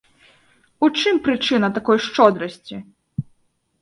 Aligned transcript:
У 0.87 0.89
чым 1.01 1.21
прычына 1.27 1.67
такой 1.77 1.97
шчодрасці? 2.09 2.75